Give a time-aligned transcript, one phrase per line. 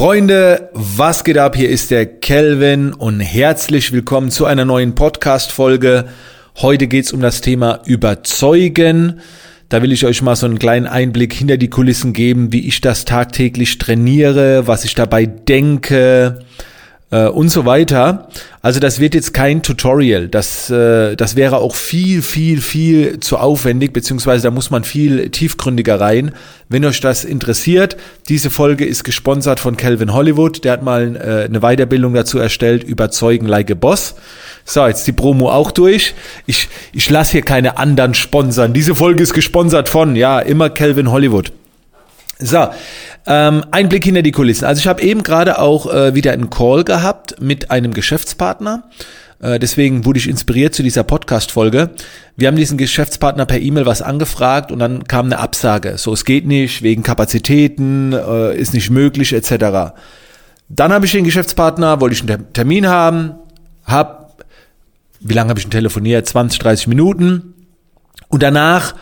[0.00, 1.54] Freunde, was geht ab?
[1.54, 6.06] Hier ist der Kelvin und herzlich willkommen zu einer neuen Podcast-Folge.
[6.56, 9.20] Heute geht's um das Thema Überzeugen.
[9.68, 12.80] Da will ich euch mal so einen kleinen Einblick hinter die Kulissen geben, wie ich
[12.80, 16.46] das tagtäglich trainiere, was ich dabei denke,
[17.10, 18.28] äh, und so weiter.
[18.62, 20.28] Also das wird jetzt kein Tutorial.
[20.28, 25.30] Das, äh, das wäre auch viel, viel, viel zu aufwendig, beziehungsweise da muss man viel
[25.30, 26.32] tiefgründiger rein.
[26.68, 27.96] Wenn euch das interessiert,
[28.28, 30.64] diese Folge ist gesponsert von Calvin Hollywood.
[30.64, 34.14] Der hat mal äh, eine Weiterbildung dazu erstellt, Überzeugen like a Boss.
[34.64, 36.14] So, jetzt die Promo auch durch.
[36.46, 38.72] Ich, ich lasse hier keine anderen sponsern.
[38.72, 41.50] Diese Folge ist gesponsert von, ja, immer Calvin Hollywood.
[42.38, 42.68] So,
[43.26, 44.64] ähm, ein Blick hinter die Kulissen.
[44.64, 48.84] Also ich habe eben gerade auch äh, wieder einen Call gehabt mit einem Geschäftspartner.
[49.40, 51.90] Äh, deswegen wurde ich inspiriert zu dieser Podcast-Folge.
[52.36, 55.96] Wir haben diesen Geschäftspartner per E-Mail was angefragt und dann kam eine Absage.
[55.98, 59.94] So, es geht nicht, wegen Kapazitäten, äh, ist nicht möglich, etc.
[60.68, 63.34] Dann habe ich den Geschäftspartner, wollte ich einen Termin haben,
[63.84, 64.44] hab,
[65.20, 66.26] wie lange habe ich ihn telefoniert?
[66.26, 67.54] 20, 30 Minuten.
[68.28, 68.94] Und danach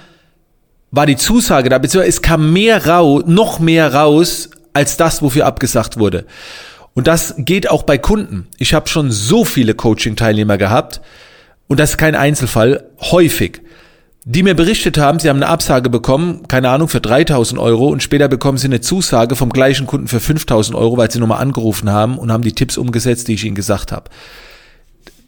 [0.90, 5.46] war die Zusage da, beziehungsweise es kam mehr raus, noch mehr raus, als das, wofür
[5.46, 6.24] abgesagt wurde.
[6.94, 8.48] Und das geht auch bei Kunden.
[8.58, 11.00] Ich habe schon so viele Coaching-Teilnehmer gehabt,
[11.68, 13.60] und das ist kein Einzelfall, häufig,
[14.24, 18.02] die mir berichtet haben, sie haben eine Absage bekommen, keine Ahnung, für 3000 Euro und
[18.02, 21.90] später bekommen sie eine Zusage vom gleichen Kunden für 5000 Euro, weil sie nochmal angerufen
[21.90, 24.10] haben und haben die Tipps umgesetzt, die ich ihnen gesagt habe.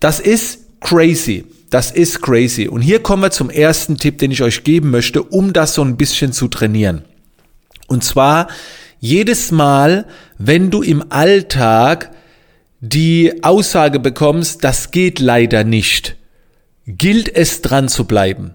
[0.01, 1.45] Das ist crazy.
[1.71, 2.67] Das ist crazy.
[2.67, 5.83] Und hier kommen wir zum ersten Tipp, den ich euch geben möchte, um das so
[5.83, 7.05] ein bisschen zu trainieren.
[7.87, 8.49] Und zwar
[8.99, 12.11] jedes Mal, wenn du im Alltag
[12.81, 16.17] die Aussage bekommst, das geht leider nicht,
[16.87, 18.55] gilt es dran zu bleiben.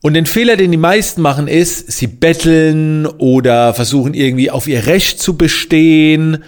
[0.00, 4.86] Und den Fehler, den die meisten machen, ist, sie betteln oder versuchen irgendwie auf ihr
[4.86, 6.44] Recht zu bestehen.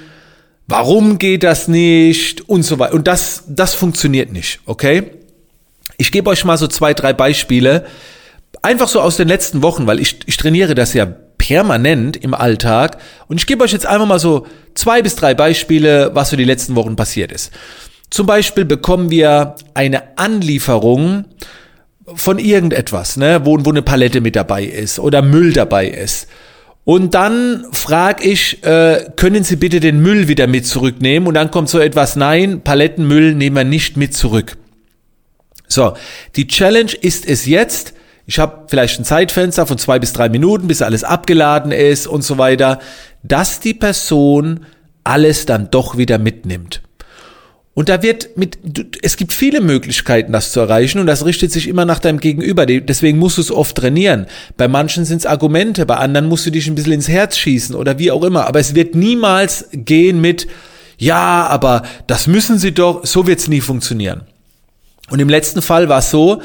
[0.67, 2.48] Warum geht das nicht?
[2.48, 2.94] Und so weiter.
[2.94, 5.11] Und das, das funktioniert nicht, okay?
[5.98, 7.87] Ich gebe euch mal so zwei, drei Beispiele,
[8.62, 12.98] einfach so aus den letzten Wochen, weil ich, ich trainiere das ja permanent im Alltag
[13.28, 16.44] und ich gebe euch jetzt einfach mal so zwei bis drei Beispiele, was so die
[16.44, 17.53] letzten Wochen passiert ist.
[18.10, 21.25] Zum Beispiel bekommen wir eine Anlieferung
[22.15, 26.28] von irgendetwas, ne, wo, wo eine Palette mit dabei ist oder Müll dabei ist.
[26.84, 31.26] Und dann frage ich, äh, können Sie bitte den Müll wieder mit zurücknehmen?
[31.26, 34.56] Und dann kommt so etwas, nein, Palettenmüll nehmen wir nicht mit zurück.
[35.69, 35.94] So,
[36.37, 37.94] die Challenge ist es jetzt,
[38.27, 42.22] ich habe vielleicht ein Zeitfenster von zwei bis drei Minuten, bis alles abgeladen ist und
[42.22, 42.81] so weiter,
[43.22, 44.66] dass die Person
[45.05, 46.82] alles dann doch wieder mitnimmt.
[47.76, 48.59] Und da wird mit,
[49.03, 52.65] es gibt viele Möglichkeiten, das zu erreichen und das richtet sich immer nach deinem Gegenüber.
[52.65, 54.26] Deswegen musst du es oft trainieren.
[54.56, 57.75] Bei manchen sind es Argumente, bei anderen musst du dich ein bisschen ins Herz schießen
[57.75, 58.47] oder wie auch immer.
[58.47, 60.47] Aber es wird niemals gehen mit,
[60.97, 64.22] ja, aber das müssen sie doch, so wird es nie funktionieren.
[65.11, 66.43] Und im letzten Fall war es so,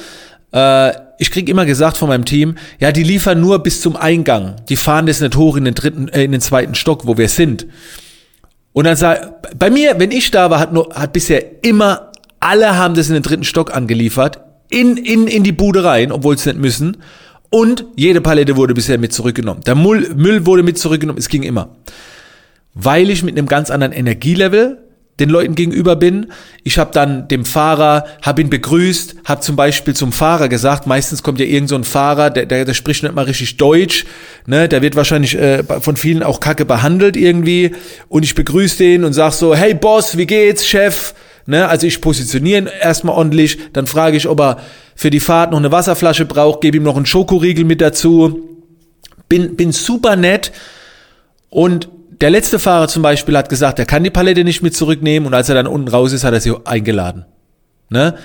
[0.54, 4.56] äh, ich krieg immer gesagt von meinem Team, ja, die liefern nur bis zum Eingang.
[4.70, 7.30] Die fahren das nicht hoch in den dritten, äh, in den zweiten Stock, wo wir
[7.30, 7.68] sind.
[8.74, 12.78] Und dann sag, bei mir, wenn ich da war, hat nur, hat bisher immer, alle
[12.78, 14.40] haben das in den dritten Stock angeliefert,
[14.70, 16.98] in, in, in die Bude rein, obwohl sie nicht müssen.
[17.50, 19.62] Und jede Palette wurde bisher mit zurückgenommen.
[19.66, 21.76] Der Müll, Müll wurde mit zurückgenommen, es ging immer.
[22.74, 24.78] Weil ich mit einem ganz anderen Energielevel
[25.22, 26.28] den Leuten gegenüber bin.
[26.64, 31.24] Ich habe dann dem Fahrer, habe ihn begrüßt, habe zum Beispiel zum Fahrer gesagt, meistens
[31.24, 34.06] kommt ja irgend so ein Fahrer, der, der, der spricht nicht mal richtig Deutsch,
[34.48, 37.74] ne, der wird wahrscheinlich äh, von vielen auch kacke behandelt irgendwie
[38.10, 41.14] und ich begrüße den und sag so, hey Boss, wie geht's, Chef?
[41.46, 44.58] Ne, also ich positioniere ihn erstmal ordentlich, dann frage ich, ob er
[44.96, 48.48] für die Fahrt noch eine Wasserflasche braucht, gebe ihm noch einen Schokoriegel mit dazu.
[49.30, 50.52] Bin, bin super nett
[51.50, 51.90] und
[52.22, 55.34] der letzte Fahrer zum Beispiel hat gesagt, er kann die Palette nicht mit zurücknehmen und
[55.34, 57.26] als er dann unten raus ist, hat er sie eingeladen.
[57.90, 58.16] Ne?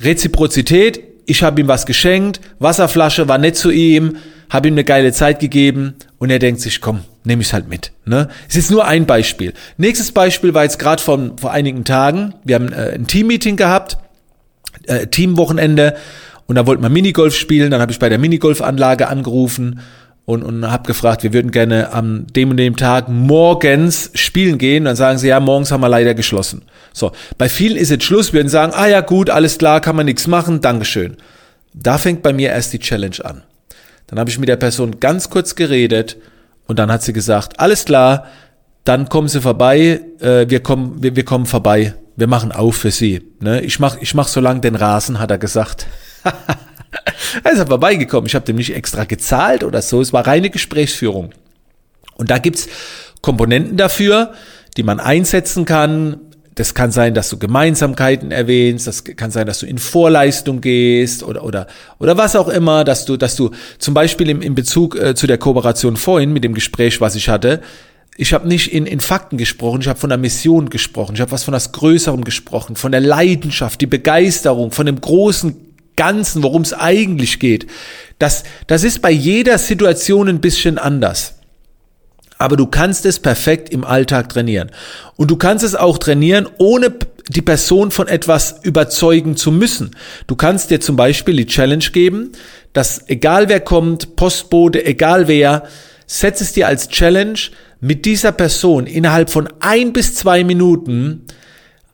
[0.00, 4.16] Reziprozität, ich habe ihm was geschenkt, Wasserflasche war nett zu ihm,
[4.48, 7.92] habe ihm eine geile Zeit gegeben und er denkt sich, komm, nehme ich halt mit.
[8.04, 8.28] Ne?
[8.48, 9.52] Es ist nur ein Beispiel.
[9.76, 12.34] Nächstes Beispiel war jetzt gerade vor einigen Tagen.
[12.44, 13.98] Wir haben äh, ein Teammeeting gehabt,
[14.86, 15.96] äh, Teamwochenende
[16.46, 17.72] und da wollten wir Minigolf spielen.
[17.72, 19.80] Dann habe ich bei der Minigolfanlage angerufen
[20.26, 24.84] und, und habe gefragt, wir würden gerne am dem und dem Tag morgens spielen gehen.
[24.84, 26.62] Dann sagen sie, ja, morgens haben wir leider geschlossen.
[26.92, 28.32] So, bei vielen ist jetzt Schluss.
[28.32, 31.16] Wir würden sagen, ah ja gut, alles klar, kann man nichts machen, Dankeschön.
[31.72, 33.42] Da fängt bei mir erst die Challenge an.
[34.08, 36.16] Dann habe ich mit der Person ganz kurz geredet
[36.66, 38.26] und dann hat sie gesagt, alles klar,
[38.82, 42.92] dann kommen Sie vorbei, äh, wir kommen, wir, wir kommen vorbei, wir machen auf für
[42.92, 43.22] Sie.
[43.40, 43.60] Ne?
[43.62, 45.86] Ich mach, ich mach so lang den Rasen, hat er gesagt.
[47.44, 48.26] er ist aber vorbeigekommen.
[48.26, 50.00] Ich habe dem nicht extra gezahlt oder so.
[50.00, 51.30] Es war reine Gesprächsführung.
[52.16, 52.68] Und da gibt's
[53.20, 54.32] Komponenten dafür,
[54.76, 56.18] die man einsetzen kann.
[56.54, 61.22] Das kann sein, dass du Gemeinsamkeiten erwähnst, das kann sein, dass du in Vorleistung gehst
[61.22, 61.66] oder oder
[61.98, 65.26] oder was auch immer, dass du dass du zum Beispiel im, in Bezug äh, zu
[65.26, 67.60] der Kooperation vorhin mit dem Gespräch, was ich hatte,
[68.16, 71.30] ich habe nicht in, in Fakten gesprochen, ich habe von der Mission gesprochen, ich habe
[71.30, 75.65] was von das Größeren gesprochen, von der Leidenschaft, die Begeisterung, von dem großen
[75.96, 77.66] Ganzen, worum es eigentlich geht.
[78.18, 81.34] Das, das ist bei jeder Situation ein bisschen anders.
[82.38, 84.70] Aber du kannst es perfekt im Alltag trainieren.
[85.16, 86.92] Und du kannst es auch trainieren, ohne
[87.28, 89.96] die Person von etwas überzeugen zu müssen.
[90.26, 92.32] Du kannst dir zum Beispiel die Challenge geben,
[92.72, 95.64] dass egal wer kommt, Postbote, egal wer,
[96.06, 97.38] setz es dir als Challenge,
[97.80, 101.26] mit dieser Person innerhalb von ein bis zwei Minuten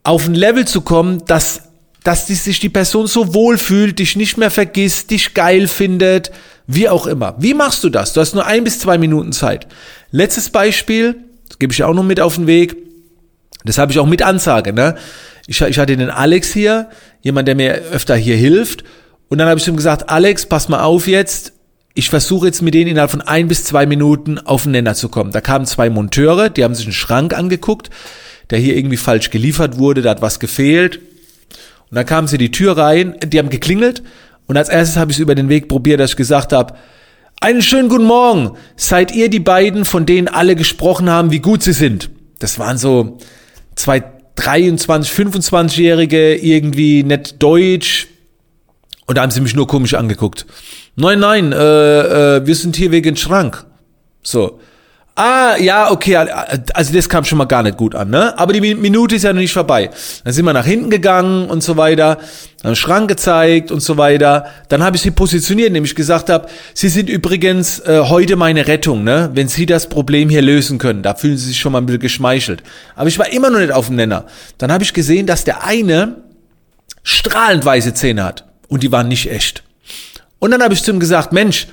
[0.04, 1.71] auf ein Level zu kommen, dass,
[2.04, 6.30] dass die, sich die Person so wohl fühlt, dich nicht mehr vergisst, dich geil findet,
[6.66, 7.34] wie auch immer.
[7.38, 8.12] Wie machst du das?
[8.12, 9.66] Du hast nur ein bis zwei Minuten Zeit.
[10.10, 11.16] Letztes Beispiel,
[11.48, 12.76] das gebe ich auch noch mit auf den Weg.
[13.64, 14.72] Das habe ich auch mit Ansage.
[14.72, 14.96] Ne?
[15.46, 16.88] Ich, ich hatte den Alex hier,
[17.20, 18.84] jemand, der mir öfter hier hilft.
[19.28, 21.52] Und dann habe ich ihm gesagt, Alex, pass mal auf jetzt,
[21.94, 25.08] ich versuche jetzt mit denen innerhalb von ein bis zwei Minuten auf den Nenner zu
[25.08, 25.30] kommen.
[25.30, 27.90] Da kamen zwei Monteure, die haben sich einen Schrank angeguckt,
[28.50, 31.00] der hier irgendwie falsch geliefert wurde, da hat was gefehlt.
[31.92, 34.02] Und dann kamen sie die Tür rein, die haben geklingelt
[34.46, 36.72] und als erstes habe ich es über den Weg probiert, dass ich gesagt habe,
[37.42, 38.52] einen schönen guten Morgen.
[38.76, 42.08] Seid ihr die beiden, von denen alle gesprochen haben, wie gut sie sind?
[42.38, 43.18] Das waren so
[43.74, 44.02] zwei
[44.36, 48.08] 23, 25-Jährige, irgendwie nett Deutsch.
[49.04, 50.46] Und da haben sie mich nur komisch angeguckt.
[50.96, 53.66] Nein, nein, äh, äh, wir sind hier wegen Schrank.
[54.22, 54.60] So.
[55.14, 58.38] Ah, ja, okay, also das kam schon mal gar nicht gut an, ne?
[58.38, 59.90] Aber die Minute ist ja noch nicht vorbei.
[60.24, 62.16] Dann sind wir nach hinten gegangen und so weiter,
[62.62, 64.46] dann Schrank gezeigt und so weiter.
[64.68, 69.04] Dann habe ich sie positioniert, nämlich gesagt habe, Sie sind übrigens äh, heute meine Rettung,
[69.04, 69.30] ne?
[69.34, 72.00] Wenn Sie das Problem hier lösen können, da fühlen Sie sich schon mal ein bisschen
[72.00, 72.62] geschmeichelt.
[72.96, 74.24] Aber ich war immer noch nicht auf dem Nenner.
[74.56, 76.22] Dann habe ich gesehen, dass der eine
[77.02, 79.62] strahlend weiße Zähne hat und die waren nicht echt.
[80.38, 81.66] Und dann habe ich zu ihm gesagt, Mensch,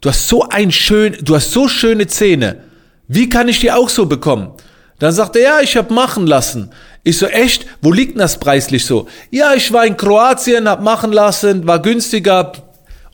[0.00, 2.62] du hast so ein schön, du hast so schöne Zähne.
[3.08, 4.52] Wie kann ich die auch so bekommen?
[4.98, 6.70] Dann sagt er, ja, ich habe machen lassen.
[7.04, 7.66] Ich so, echt?
[7.82, 9.06] Wo liegt denn das preislich so?
[9.30, 12.52] Ja, ich war in Kroatien, hab machen lassen, war günstiger.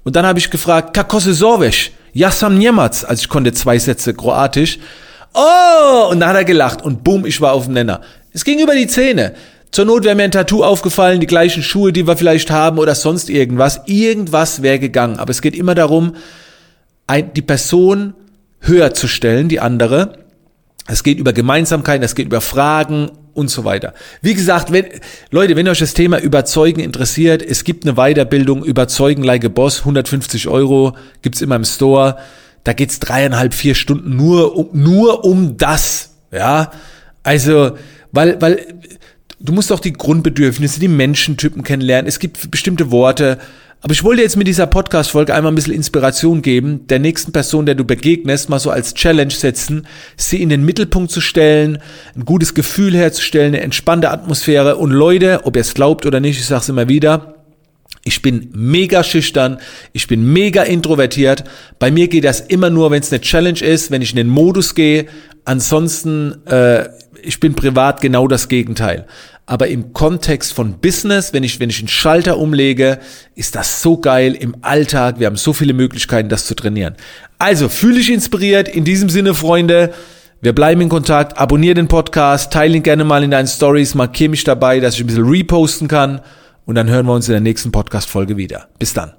[0.04, 1.92] Und dann habe ich gefragt, kakose sorveš?
[2.12, 2.78] Ja sam.
[2.78, 4.78] Also ich konnte zwei Sätze Kroatisch.
[5.34, 6.08] Oh!
[6.10, 8.00] Und dann hat er gelacht und boom, ich war auf dem Nenner.
[8.32, 9.34] Es ging über die Zähne.
[9.70, 12.94] Zur Not wäre mir ein Tattoo aufgefallen, die gleichen Schuhe, die wir vielleicht haben oder
[12.94, 13.80] sonst irgendwas.
[13.86, 15.18] Irgendwas wäre gegangen.
[15.18, 16.14] Aber es geht immer darum,
[17.20, 18.14] die Person
[18.60, 20.18] höher zu stellen, die andere.
[20.86, 23.94] Es geht über Gemeinsamkeiten, es geht über Fragen und so weiter.
[24.20, 24.86] Wie gesagt, wenn,
[25.30, 29.80] Leute, wenn euch das Thema Überzeugen interessiert, es gibt eine Weiterbildung Überzeugen like a Boss,
[29.80, 32.16] 150 Euro, gibt's immer im Store.
[32.64, 36.70] Da geht's dreieinhalb, vier Stunden nur um, nur um das, ja.
[37.22, 37.76] Also,
[38.12, 38.66] weil, weil
[39.40, 42.08] du musst auch die Grundbedürfnisse, die Menschentypen kennenlernen.
[42.08, 43.38] Es gibt bestimmte Worte.
[43.84, 47.66] Aber ich wollte jetzt mit dieser Podcast-Folge einmal ein bisschen Inspiration geben, der nächsten Person,
[47.66, 51.78] der du begegnest, mal so als Challenge setzen, sie in den Mittelpunkt zu stellen,
[52.14, 54.76] ein gutes Gefühl herzustellen, eine entspannte Atmosphäre.
[54.76, 57.41] Und Leute, ob ihr es glaubt oder nicht, ich sage es immer wieder,
[58.04, 59.58] ich bin mega schüchtern,
[59.92, 61.44] ich bin mega introvertiert.
[61.78, 64.28] Bei mir geht das immer nur, wenn es eine Challenge ist, wenn ich in den
[64.28, 65.06] Modus gehe.
[65.44, 66.88] Ansonsten, äh,
[67.22, 69.06] ich bin privat genau das Gegenteil
[69.46, 72.98] aber im Kontext von Business, wenn ich, wenn ich einen Schalter umlege,
[73.34, 75.18] ist das so geil im Alltag.
[75.18, 76.94] Wir haben so viele Möglichkeiten, das zu trainieren.
[77.38, 78.68] Also, fühle dich inspiriert.
[78.68, 79.92] In diesem Sinne, Freunde,
[80.40, 81.38] wir bleiben in Kontakt.
[81.38, 85.00] Abonnier den Podcast, teile ihn gerne mal in deinen Stories, markiere mich dabei, dass ich
[85.00, 86.20] ein bisschen reposten kann.
[86.64, 88.68] Und dann hören wir uns in der nächsten Podcast-Folge wieder.
[88.78, 89.12] Bis dann.